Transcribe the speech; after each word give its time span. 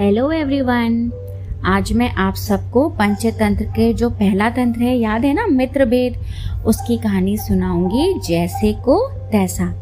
Hello 0.00 0.30
everyone 0.32 1.12
आज 1.64 1.92
मैं 1.92 2.10
आप 2.10 2.34
सबको 2.34 2.88
पंचतंत्र 2.88 3.64
के 3.64 3.92
जो 3.92 4.10
पहला 4.10 4.50
तंत्र 4.50 4.80
है, 4.80 4.96
याद 4.96 5.24
है 5.24 5.34
ना 5.34 5.46
मित्र 5.46 5.84
भेद 5.84 6.14
उसकी 6.66 6.96
कहानी 6.98 7.36
सुनाऊँगी 7.36 8.14
जैसे 8.18 8.72
को 8.72 9.08
तैसा। 9.08 9.72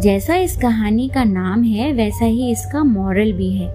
जैसा 0.00 0.34
इस 0.34 0.56
कहानी 0.56 1.08
का 1.08 1.24
नाम 1.24 1.62
है, 1.62 1.92
वैसा 1.92 2.24
ही 2.24 2.50
इसका 2.50 2.84
मॉरल 2.84 3.32
भी 3.32 3.52
है। 3.56 3.68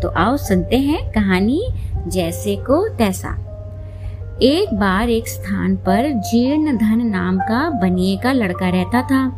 तो 0.00 0.08
आओ 0.08 0.36
सुनते 0.36 0.78
हैं 0.78 1.12
कहानी 1.12 1.68
जैसे 2.06 2.56
को 2.56 2.88
तैसा। 2.88 3.36
एक 4.42 4.74
बार 4.74 5.10
एक 5.10 5.28
स्थान 5.28 5.76
पर 5.76 6.10
जीर्ण 6.10 6.76
धन 6.76 7.06
नाम 7.06 7.38
का 7.38 7.70
बनिए 7.70 8.16
का 8.16 8.32
लड़का 8.32 8.68
रहता 8.68 9.02
था। 9.02 9.28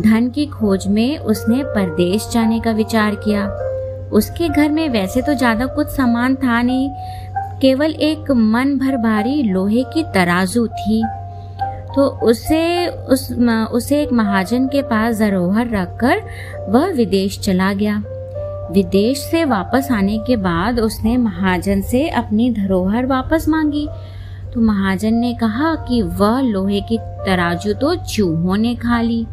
धन 0.00 0.30
की 0.30 0.46
खोज 0.46 0.86
में 0.86 1.18
उसने 1.18 1.62
परदेश 1.64 2.28
जाने 2.32 2.60
का 2.60 2.70
विचार 2.70 3.14
किया। 3.14 3.70
उसके 4.12 4.48
घर 4.48 4.70
में 4.70 4.88
वैसे 4.88 5.22
तो 5.22 5.34
ज़्यादा 5.34 5.66
कुछ 5.66 5.88
सामान 5.88 6.34
था 6.34 6.62
नहीं, 6.62 6.88
केवल 7.60 7.92
एक 7.92 8.30
मन 8.30 8.78
भर 8.78 8.96
भारी 8.96 9.42
लोहे 9.42 9.82
की 9.84 10.02
तराजू 10.04 10.66
थी। 10.66 11.02
तो 11.96 12.06
उसे, 12.22 12.86
उस 12.86 13.30
उसे 13.72 14.02
एक 14.02 14.12
महाजन 14.12 14.66
के 14.66 14.82
पास 14.82 15.18
धरोहर 15.18 15.68
रखकर 15.68 16.22
वह 16.68 16.90
विदेश 16.92 17.38
चला 17.38 17.72
गया। 17.72 18.02
विदेश 18.72 19.18
से 19.20 19.44
वापस 19.44 19.88
आने 19.92 20.18
के 20.18 20.36
बाद 20.36 20.80
उसने 20.80 21.16
महाजन 21.16 21.80
से 21.80 22.08
अपनी 22.08 22.50
धरोहर 22.50 23.06
वापस 23.06 23.48
मांगी। 23.48 23.88
तो 24.54 24.60
महाजन 24.60 25.14
ने 25.14 25.34
कहा 25.34 25.74
कि 25.88 26.02
वह 26.02 26.40
लोहे 26.40 26.80
की 26.80 26.98
तराजू 26.98 27.72
तो 27.72 27.94
चूहों 27.94 28.56
ने 28.56 28.74
खा 28.74 29.00
ली। 29.00 29.26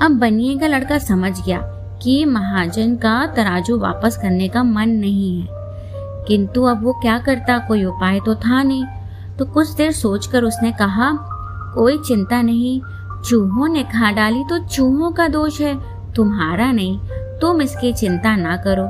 अब 0.00 0.18
बनिए 0.18 0.58
का 0.58 0.66
लड़का 0.66 0.98
समझ 0.98 1.32
गया। 1.40 1.58
कि 2.04 2.24
महाजन 2.24 2.96
का 2.96 3.26
तराजू 3.26 3.78
वापस 3.78 4.16
करने 4.16 4.48
का 4.48 4.62
मन 4.62 4.88
नहीं 4.88 5.40
है। 5.40 5.48
किंतु 6.28 6.62
अब 6.62 6.84
वो 6.84 6.92
क्या 6.92 7.18
करता, 7.18 7.58
कोई 7.58 7.84
उपाय 7.84 8.20
तो 8.20 8.34
था 8.34 8.62
नहीं। 8.62 8.84
तो 9.38 9.44
कुछ 9.44 9.70
देर 9.70 9.92
सोचकर 9.92 10.44
उसने 10.44 10.72
कहा, 10.72 11.10
कोई 11.74 11.98
चिंता 11.98 12.42
नहीं, 12.42 12.80
चूहों 13.24 13.68
ने 13.68 13.82
खा 13.82 14.10
डाली 14.10 14.44
तो 14.44 14.58
चूहों 14.58 15.12
का 15.12 15.28
दोष 15.28 15.60
है, 15.60 15.74
तुम्हारा 16.12 16.72
नहीं, 16.72 16.98
तुम 17.40 17.62
इसकी 17.62 17.92
चिंता 17.92 18.36
ना 18.36 18.56
करो। 18.56 18.88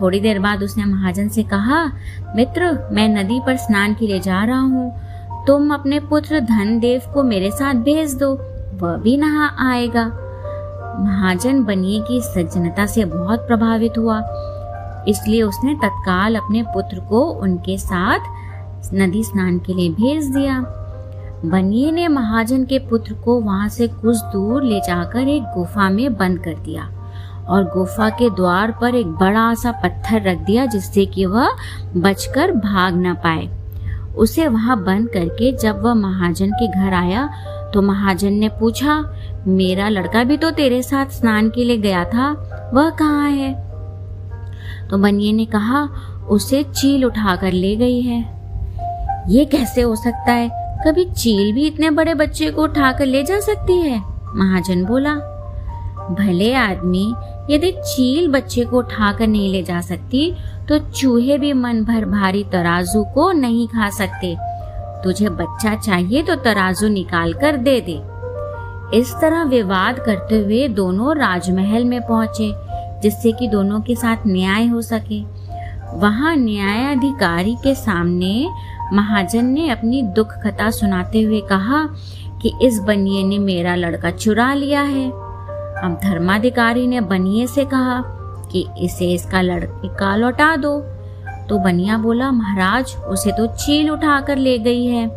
थोड़ी 0.00 0.20
देर 0.20 0.38
बाद 0.38 0.62
उसने 0.62 0.84
महाजन 0.84 1.28
से 1.28 1.42
कहा, 1.42 1.92
मित्र, 2.36 2.88
मैं 2.92 3.08
नदी 3.08 3.40
पर 3.46 3.56
स्नान 3.56 3.94
के 3.94 4.06
लिए 4.06 4.20
जा 4.20 4.44
रहा 4.44 4.60
हूँ। 4.60 5.00
तुम 5.46 5.74
अपने 5.74 6.00
पुत्र 6.00 6.40
धन 6.40 6.78
देव 6.78 7.02
को 7.14 7.22
मेरे 7.22 7.50
साथ 7.50 7.74
भेज 7.74 8.14
दो, 8.14 8.34
वह 8.74 8.96
भी 8.96 9.16
नहा 9.16 9.70
आएगा। 9.70 10.21
महाजन 11.00 11.62
बनिए 11.64 12.00
की 12.00 12.20
सज्जनता 12.20 12.86
से 12.86 13.04
बहुत 13.04 13.40
प्रभावित 13.40 13.98
हुआ। 13.98 14.18
इसलिए 15.08 15.42
उसने 15.42 15.74
तत्काल 15.74 16.34
अपने 16.34 16.62
पुत्र 16.62 17.00
को 17.00 17.20
उनके 17.20 17.78
साथ 17.78 18.94
नदी 18.94 19.24
स्नान 19.24 19.58
के 19.58 19.74
लिए 19.74 19.90
भेज 19.90 20.26
दिया। 20.26 20.58
बनिए 21.44 21.90
ने 21.90 22.08
महाजन 22.08 22.64
के 22.64 22.78
पुत्र 22.78 23.14
को 23.14 23.40
वहाँ 23.40 23.68
से 23.68 23.88
कुछ 23.88 24.16
दूर 24.16 24.62
ले 24.62 24.80
जाकर 24.80 25.28
एक 25.28 25.42
गुफा 25.42 25.88
में 25.90 26.16
बंद 26.16 26.38
कर 26.38 26.54
दिया 26.54 26.88
और 27.48 27.64
गुफा 27.64 28.08
के 28.10 28.30
द्वार 28.30 28.70
पर 28.70 28.94
एक 28.94 29.06
बड़ा 29.06 29.54
सा 29.54 29.72
पत्थर 29.72 30.22
रख 30.22 30.38
दिया 30.38 30.66
जिससे 30.66 31.06
कि 31.06 31.26
वह 31.26 31.48
बचकर 31.96 32.52
भाग 32.52 32.96
न 32.96 33.14
पाए। 33.14 33.48
उसे 34.16 34.48
वहाँ 34.48 34.82
बंद 34.84 35.08
करके 35.08 35.52
जब 35.52 35.82
वह 35.82 35.94
महाजन 35.94 36.50
के 36.50 36.66
घर 36.68 36.94
आया 36.94 37.28
तो 37.74 37.82
महाजन 37.82 38.32
ने 38.32 38.48
पूछा, 38.48 38.94
मेरा 39.46 39.88
लड़का 39.88 40.24
भी 40.24 40.36
तो 40.36 40.50
तेरे 40.50 40.82
साथ 40.82 41.06
स्नान 41.06 41.50
के 41.50 41.64
लिए 41.64 41.76
गया 41.76 42.04
था, 42.04 42.30
वह 42.74 42.90
कहाँ 42.90 43.30
है? 43.30 43.52
तो 44.88 44.98
बनिए 44.98 45.32
ने 45.32 45.44
कहा, 45.44 45.88
उसे 46.28 46.62
चील 46.62 47.04
उठा 47.04 47.36
कर 47.36 47.52
ले 47.52 47.74
गई 47.76 48.00
है। 48.00 48.20
ये 49.28 49.44
कैसे 49.44 49.80
हो 49.80 49.96
सकता 49.96 50.32
है? 50.32 50.50
कभी 50.86 51.04
चील 51.04 51.52
भी 51.52 51.66
इतने 51.66 51.90
बड़े 51.90 52.14
बच्चे 52.14 52.50
को 52.50 52.62
उठा 52.62 52.92
कर 52.92 53.06
ले 53.06 53.22
जा 53.22 53.40
सकती 53.40 53.80
है? 53.80 53.98
महाजन 54.36 54.84
बोला, 54.84 55.14
भले 56.10 56.52
आदमी, 56.54 57.14
यदि 57.50 57.70
चील 57.72 58.28
बच्चे 58.28 58.64
को 58.64 58.78
उठा 58.78 59.12
कर 59.12 59.26
नहीं 59.26 59.52
ले 59.52 59.62
जा 59.62 59.80
सकती 59.80 60.32
तो 60.68 60.78
चूहे 60.78 61.38
भी 61.38 61.52
मन 61.52 61.82
भर 61.84 62.04
भारी 62.04 62.44
तराजू 62.44 63.02
को 63.04 63.30
नहीं 63.32 63.66
खा 63.68 63.88
सकते। 63.90 64.36
तुझे 65.04 65.28
बच्चा 65.28 65.74
चाहिए 65.74 66.22
तो 66.22 66.34
तराजू 66.36 66.88
निकाल 66.88 67.32
कर 67.34 67.56
दे 67.56 67.80
दे। 67.80 68.00
इस 68.98 69.14
तरह 69.20 69.44
विवाद 69.44 69.98
करते 69.98 70.38
हुए 70.38 70.66
दोनों 70.68 71.16
राजमहल 71.16 71.84
में 71.84 72.00
पहुँचे, 72.00 72.52
जिससे 73.02 73.32
कि 73.32 73.48
दोनों 73.48 73.80
के 73.80 73.94
साथ 73.94 74.26
न्याय 74.26 74.66
हो 74.66 74.82
सके। 74.82 75.20
वहाँ 75.98 76.34
न्यायाधिकारी 76.36 77.54
के 77.54 77.74
सामने 77.74 78.48
महाजन 78.92 79.44
ने 79.44 79.68
अपनी 79.70 80.02
दुख 80.12 80.32
कथा 80.38 80.70
सुनाते 80.70 81.22
हुए 81.22 81.40
कहा 81.40 81.84
कि 82.42 82.52
इस 82.62 82.78
बनिए 82.78 83.22
ने 83.24 83.38
मेरा 83.38 83.74
लड़का 83.74 84.10
चुरा 84.10 84.52
लिया 84.54 84.82
है। 84.82 85.06
अब 85.06 85.98
धर्माधिकारी 86.04 86.86
ने 86.86 87.00
बनिए 87.00 87.46
से 87.46 87.64
कहा 87.64 88.02
कि 88.52 88.66
इसे 88.80 89.12
इसका 89.12 89.40
लड़का 89.40 90.16
लौटा 90.16 90.54
दो। 90.56 90.78
तो 91.48 91.58
बनिया 91.58 91.96
बोला, 91.98 92.30
महाराज, 92.30 92.94
उसे 93.06 93.32
तो 93.32 93.46
चील 93.56 93.90
उठा 93.90 94.20
कर 94.20 94.36
ले 94.36 94.58
गई 94.58 94.84
है। 94.86 95.08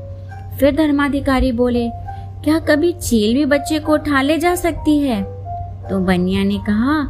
फिर 0.57 0.75
धर्माधिकारी 0.75 1.51
बोले, 1.51 1.87
क्या 2.43 2.59
कभी 2.59 2.91
चील 2.91 3.33
भी 3.33 3.45
बच्चे 3.45 3.79
को 3.79 3.93
उठा 3.93 4.21
ले 4.21 4.37
जा 4.37 4.55
सकती 4.55 4.97
है? 4.99 5.21
तो 5.89 5.99
बनिया 5.99 6.43
ने 6.43 6.57
कहा, 6.57 7.01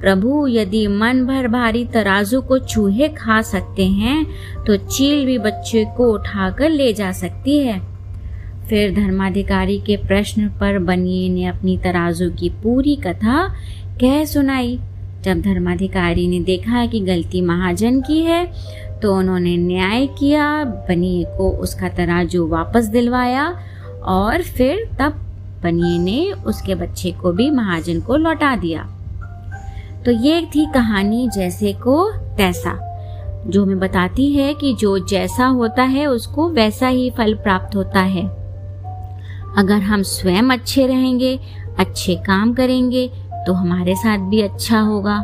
प्रभु, 0.00 0.46
यदि 0.48 0.86
मन 0.86 1.24
भर 1.26 1.48
भारी 1.48 1.84
तराजू 1.84 2.40
को 2.40 2.58
चूहे 2.58 3.08
खा 3.08 3.40
सकते 3.42 3.86
हैं 3.86 4.24
तो 4.64 4.76
चील 4.76 5.24
भी 5.26 5.38
बच्चे 5.38 5.84
को 5.96 6.12
उठाकर 6.12 6.70
ले 6.70 6.92
जा 6.92 7.10
सकती 7.12 7.58
है। 7.58 7.78
फिर 8.68 8.94
धर्माधिकारी 8.94 9.78
के 9.78 9.96
प्रश्न 9.96 10.48
पर 10.50 10.78
बनिए 10.78 11.28
ने 11.28 11.44
अपनी 11.46 11.76
तराजू 11.78 12.30
की 12.30 12.48
पूरी 12.62 12.96
कथा 12.96 13.46
कह 14.00 14.24
सुनाई। 14.24 14.78
जब 15.24 15.40
धर्माधिकारी 15.40 16.26
ने 16.28 16.40
देखा 16.40 16.86
कि 16.86 17.00
गलती 17.00 17.40
महाजन 17.40 18.00
की 18.00 18.20
है 18.22 18.44
तो 19.02 19.14
उन्होंने 19.16 19.56
न्याय 19.56 20.06
किया 20.06 20.64
बनिए 20.64 21.24
को 21.36 21.50
उसका 21.58 21.88
तराजू 21.88 22.46
वापस 22.46 22.84
दिलवाया 22.84 23.48
और 24.04 24.42
फिर 24.42 24.88
तब 24.98 25.20
बनिए 25.62 25.98
ने 25.98 26.32
उसके 26.46 26.74
बच्चे 26.74 27.10
को 27.12 27.32
भी 27.32 27.50
महाजन 27.50 28.00
को 28.00 28.16
लौटा 28.16 28.54
दिया। 28.56 28.82
तो 30.04 30.10
ये 30.10 30.40
थी 30.54 30.66
कहानी 30.74 31.28
जैसे 31.28 31.72
को 31.72 32.10
तैसा, 32.36 32.78
जो 33.46 33.64
हमें 33.64 33.78
बताती 33.78 34.32
है 34.32 34.52
कि 34.54 34.74
जो 34.74 34.98
जैसा 34.98 35.46
होता 35.46 35.82
है, 35.82 36.06
उसको 36.06 36.48
वैसा 36.48 36.88
ही 36.88 37.10
फल 37.10 37.34
प्राप्त 37.34 37.76
होता 37.76 38.00
है। 38.00 38.26
अगर 39.56 39.82
हम 39.82 40.02
स्वयं 40.02 40.50
अच्छे 40.50 40.86
रहेंगे, 40.86 41.38
अच्छे 41.78 42.14
काम 42.16 42.52
करेंगे 42.54 43.10
तो 43.46 43.52
हमारे 43.52 43.94
साथ 43.94 44.18
भी 44.18 44.40
अच्छा 44.42 44.80
होगा। 44.80 45.16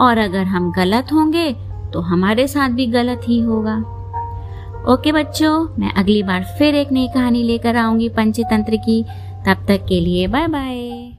और 0.00 0.18
अगर 0.18 0.44
हम 0.44 0.70
गलत 0.72 1.12
होंगे 1.12 1.52
तो 1.92 2.00
हमारे 2.00 2.46
साथ 2.48 2.70
भी 2.70 2.86
गलत 2.86 3.20
ही 3.24 3.40
होगा। 3.40 3.76
ओके 4.92 5.12
बच्चों, 5.12 5.68
मैं 5.78 5.92
अगली 5.92 6.22
बार 6.22 6.44
फिर 6.58 6.74
एक 6.74 6.92
नई 6.92 7.08
कहानी 7.08 7.42
लेकर 7.42 7.76
आऊँगी 7.76 8.08
पंचतंत्र 8.08 8.76
की। 8.76 9.02
तब 9.46 9.64
तक 9.68 9.86
के 9.88 10.00
लिए 10.00 10.26
बाय 10.26 10.46
बाय 10.48 11.17